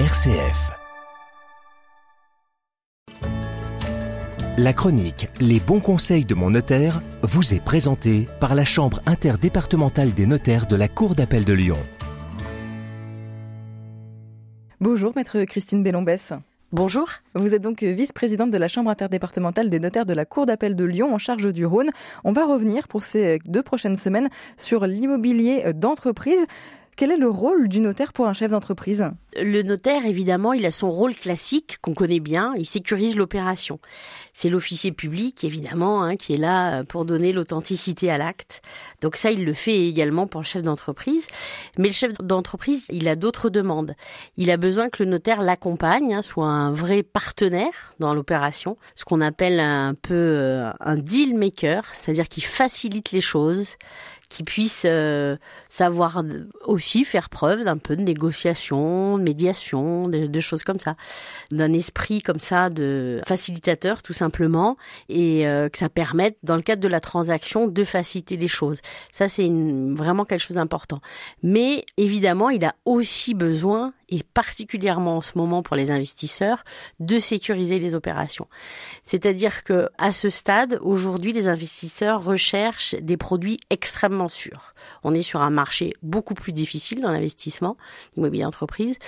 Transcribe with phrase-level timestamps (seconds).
[0.00, 0.72] RCF.
[4.58, 10.12] La chronique Les bons conseils de mon notaire vous est présentée par la Chambre interdépartementale
[10.12, 11.78] des notaires de la Cour d'appel de Lyon.
[14.80, 16.32] Bonjour, maître Christine Bellombès.
[16.72, 17.08] Bonjour.
[17.36, 20.84] Vous êtes donc vice-présidente de la Chambre interdépartementale des notaires de la Cour d'appel de
[20.84, 21.90] Lyon en charge du Rhône.
[22.24, 26.44] On va revenir pour ces deux prochaines semaines sur l'immobilier d'entreprise.
[26.96, 29.04] Quel est le rôle du notaire pour un chef d'entreprise
[29.36, 33.80] Le notaire, évidemment, il a son rôle classique qu'on connaît bien, il sécurise l'opération.
[34.32, 38.62] C'est l'officier public, évidemment, hein, qui est là pour donner l'authenticité à l'acte.
[39.00, 41.26] Donc ça, il le fait également pour le chef d'entreprise.
[41.78, 43.96] Mais le chef d'entreprise, il a d'autres demandes.
[44.36, 49.04] Il a besoin que le notaire l'accompagne, hein, soit un vrai partenaire dans l'opération, ce
[49.04, 53.76] qu'on appelle un peu euh, un deal maker, c'est-à-dire qu'il facilite les choses
[54.34, 55.36] qui puisse euh,
[55.68, 56.24] savoir
[56.64, 60.96] aussi faire preuve d'un peu de négociation, de médiation, de, choses comme ça,
[61.52, 64.76] d'un esprit comme ça de facilitateur tout simplement,
[65.08, 68.80] et euh, que ça permette dans le cadre de la transaction de faciliter les choses.
[69.12, 71.00] Ça c'est vraiment quelque chose d'important.
[71.44, 76.64] Mais évidemment, il a aussi besoin et particulièrement en ce moment pour les investisseurs,
[77.00, 78.48] de sécuriser les opérations.
[79.02, 84.74] C'est-à-dire que à ce stade, aujourd'hui, les investisseurs recherchent des produits extrêmement sûrs.
[85.02, 87.76] On est sur un marché beaucoup plus difficile dans l'investissement
[88.16, 88.98] immobilier d'entreprise.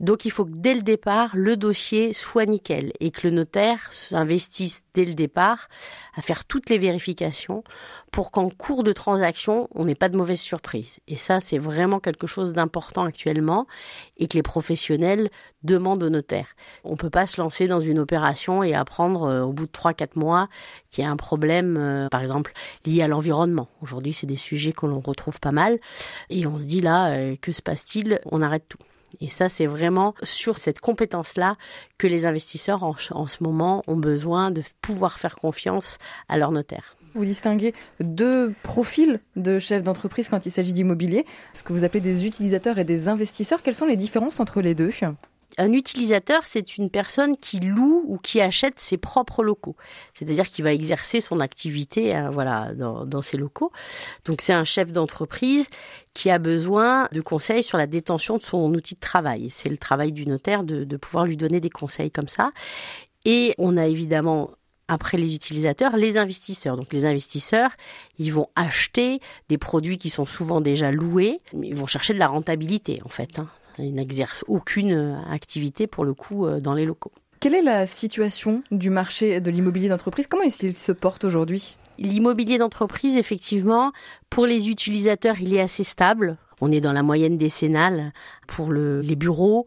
[0.00, 3.90] Donc il faut que dès le départ, le dossier soit nickel et que le notaire
[4.12, 5.68] investisse dès le départ
[6.16, 7.64] à faire toutes les vérifications
[8.10, 11.00] pour qu'en cours de transaction, on n'ait pas de mauvaise surprise.
[11.08, 13.66] Et ça, c'est vraiment quelque chose d'important actuellement
[14.16, 15.30] et que les professionnels
[15.64, 16.46] demandent au notaire.
[16.84, 19.72] On ne peut pas se lancer dans une opération et apprendre euh, au bout de
[19.72, 20.48] 3-4 mois
[20.90, 22.52] qu'il y a un problème, euh, par exemple,
[22.86, 23.68] lié à l'environnement.
[23.82, 25.80] Aujourd'hui, c'est des sujets que l'on retrouve pas mal.
[26.30, 28.20] Et on se dit là, euh, que se passe-t-il?
[28.26, 28.78] On arrête tout.
[29.20, 31.56] Et ça, c'est vraiment sur cette compétence-là
[31.98, 35.98] que les investisseurs en, ce moment ont besoin de pouvoir faire confiance
[36.28, 36.96] à leur notaire.
[37.14, 42.00] Vous distinguez deux profils de chefs d'entreprise quand il s'agit d'immobilier, ce que vous appelez
[42.00, 43.62] des utilisateurs et des investisseurs.
[43.62, 44.90] Quelles sont les différences entre les deux?
[45.58, 49.76] Un utilisateur, c'est une personne qui loue ou qui achète ses propres locaux.
[50.14, 53.72] C'est-à-dire qu'il va exercer son activité euh, voilà, dans, ses locaux.
[54.24, 55.66] Donc c'est un chef d'entreprise
[56.12, 59.48] qui a besoin de conseils sur la détention de son outil de travail.
[59.50, 62.52] C'est le travail du notaire de, pouvoir lui donner des conseils comme ça.
[63.24, 64.50] Et on a évidemment
[64.86, 66.76] après les utilisateurs, les investisseurs.
[66.76, 67.70] Donc les investisseurs,
[68.18, 72.26] ils vont acheter des produits qui sont souvent déjà loués, ils vont chercher de la
[72.26, 73.38] rentabilité en fait.
[73.38, 73.48] Hein.
[73.78, 77.12] Ils n'exercent aucune euh, activité pour le coup euh, dans les locaux.
[77.40, 80.26] Quelle est la situation du marché de l'immobilier d'entreprise?
[80.26, 81.76] Comment il se porte aujourd'hui?
[81.98, 83.92] L'immobilier d'entreprise, effectivement,
[84.30, 86.38] pour les utilisateurs, il est assez stable.
[86.60, 88.12] On est dans la moyenne décennale
[88.46, 89.66] pour le, les bureaux.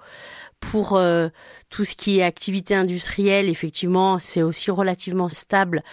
[0.59, 1.29] Pour euh,
[1.69, 5.84] tout ce qui est activité industrielle, effectivement, c'est aussi relativement stable,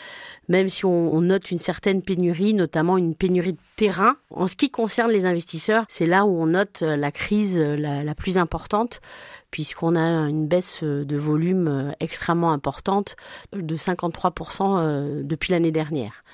[0.49, 4.17] même si on, note une certaine pénurie, notamment une pénurie de terrain.
[4.31, 7.77] En ce qui concerne les investisseurs, c'est là où on note euh, la crise euh,
[7.77, 9.01] la, la plus importante
[9.51, 13.15] puisqu'on a une baisse de volume extrêmement importante
[13.53, 16.25] de 53% depuis l'année dernière.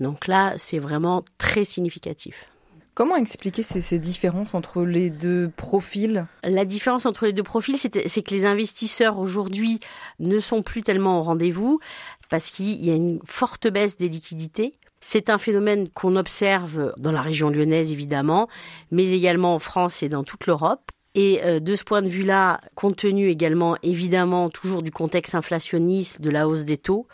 [0.00, 2.51] Donc là, c'est vraiment très significatif.
[2.94, 6.26] Comment expliquer ces, différences entre les deux profils?
[6.44, 7.90] La différence entre les deux profils, c'est
[8.22, 9.80] que les investisseurs aujourd'hui
[10.18, 11.80] ne sont plus tellement au rendez-vous
[12.28, 14.74] parce qu'il y a une forte baisse des liquidités.
[15.00, 18.48] C'est un phénomène qu'on observe dans la région lyonnaise évidemment,
[18.90, 20.90] mais également en France et dans toute l'Europe.
[21.14, 26.20] Et euh, de ce point de vue-là, compte tenu également évidemment toujours du contexte inflationniste,
[26.20, 27.06] de la hausse des taux,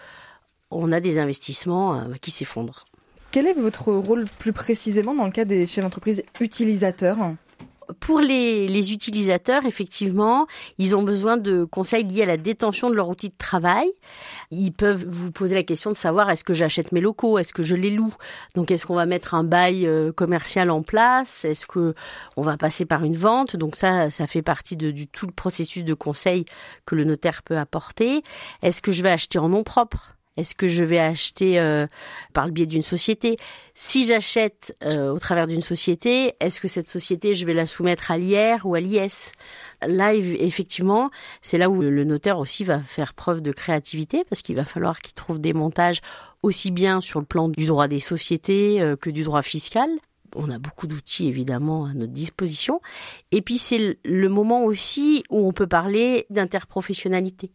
[0.70, 2.84] on a des investissements euh, qui s'effondrent.
[3.30, 7.18] Quel est votre rôle plus précisément dans le cas des chefs d'entreprise utilisateurs
[8.00, 10.46] pour les, utilisateurs, effectivement,
[10.76, 13.90] ils ont besoin de conseils liés à la détention de leur outil de travail.
[14.50, 17.62] Ils peuvent vous poser la question de savoir est-ce que j'achète mes locaux, est-ce que
[17.62, 18.14] je les loue?
[18.54, 21.94] Donc, est-ce qu'on va mettre un bail euh, commercial en place, est-ce que
[22.36, 23.56] on va passer par une vente?
[23.56, 26.44] Donc ça, ça fait partie de, tout le processus de conseil
[26.84, 28.22] que le notaire peut apporter.
[28.62, 30.17] Est-ce que je vais acheter en nom propre?
[30.38, 31.88] Est-ce que je vais acheter euh,
[32.32, 33.36] par le biais d'une société?
[33.74, 38.12] Si j'achète euh, au travers d'une société, est-ce que cette société, je vais la soumettre
[38.12, 39.32] à l'IR ou à l'IS
[39.84, 41.10] Là, effectivement,
[41.42, 45.00] c'est là où le notaire aussi va faire preuve de créativité parce qu'il va falloir
[45.00, 46.00] qu'il trouve des montages
[46.42, 49.88] aussi bien sur le plan du droit des sociétés euh, que du droit fiscal
[50.34, 52.80] on a beaucoup d'outils évidemment à notre disposition.
[53.32, 57.50] Et puis c'est le moment aussi où on peut parler d'interprofessionnalité,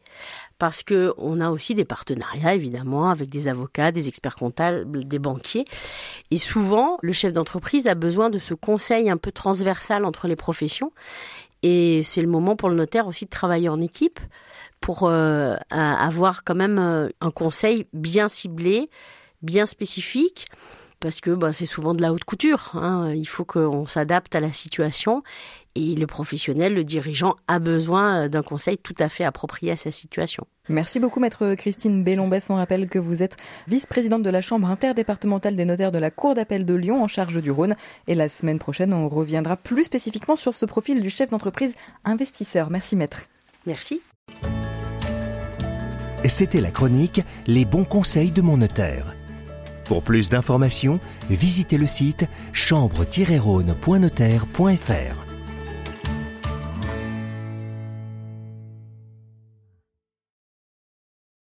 [0.59, 5.19] parce que on a aussi des partenariats évidemment avec des avocats, des experts comptables, des
[5.19, 5.65] banquiers.
[6.31, 10.35] Et souvent, le chef d'entreprise a besoin de ce conseil un peu transversal entre les
[10.35, 10.91] professions.
[11.63, 14.19] Et c'est le moment pour le notaire aussi de travailler en équipe
[14.81, 18.89] pour euh, avoir quand même euh, un conseil bien ciblé,
[19.41, 20.47] bien spécifique,
[21.03, 22.71] parce que bah, c'est souvent de la haute couture.
[22.75, 23.11] Hein.
[23.13, 25.21] Il faut qu'on s'adapte à la situation
[25.75, 29.75] et le professionnel, le dirigeant, a besoin euh, d'un conseil tout à fait approprié à
[29.75, 30.47] sa situation.
[30.69, 32.49] Merci beaucoup, maître Christine Bellombès.
[32.49, 33.35] On rappelle que vous êtes
[33.67, 37.41] vice-présidente de la Chambre interdépartementale des notaires de la Cour d'appel de Lyon en charge
[37.41, 37.75] du Rhône.
[38.07, 42.69] Et la semaine prochaine, on reviendra plus spécifiquement sur ce profil du chef d'entreprise investisseur.
[42.69, 43.27] Merci, maître.
[43.65, 44.01] Merci.
[46.23, 49.13] C'était la chronique Les bons conseils de mon notaire.
[49.85, 50.99] Pour plus d'informations,
[51.29, 55.32] visitez le site chambre-rhône.notaire.fr.